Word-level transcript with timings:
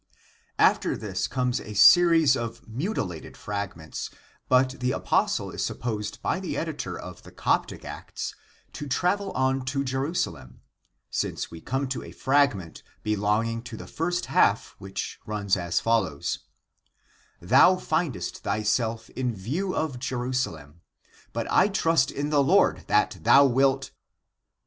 (After 0.57 0.97
this 0.97 1.27
comes 1.27 1.61
a 1.61 1.75
series 1.75 2.35
of 2.35 2.67
mutilated 2.67 3.37
fragments, 3.37 4.09
but 4.49 4.79
the 4.79 4.93
apostle 4.93 5.51
is 5.51 5.63
supposed 5.63 6.23
by 6.23 6.39
the 6.39 6.57
editor 6.57 6.97
of 6.97 7.21
the 7.21 7.31
Coptic 7.31 7.85
Acts 7.85 8.33
to 8.73 8.87
travel 8.87 9.29
on 9.33 9.63
to 9.65 9.83
Jerusalem, 9.83 10.61
since 11.11 11.51
we 11.51 11.61
come 11.61 11.87
to 11.89 12.01
a 12.01 12.11
fragment 12.11 12.81
belong 13.03 13.45
ing 13.45 13.61
to 13.61 13.77
the 13.77 13.85
first 13.85 14.25
half 14.25 14.75
which 14.79 15.19
runs 15.27 15.55
as 15.55 15.79
follows: 15.79 16.39
"thou 17.39 17.75
findest 17.75 18.39
thyself 18.41 19.07
in 19.11 19.35
view 19.35 19.75
of 19.75 19.99
Jerusalem. 19.99 20.81
But 21.31 21.45
I 21.51 21.67
trust 21.67 22.09
in 22.09 22.31
the 22.31 22.41
Lord 22.41 22.85
that 22.87 23.19
thou 23.21 23.45
wilt 23.45 23.91